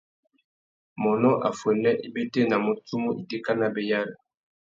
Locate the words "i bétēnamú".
2.05-2.71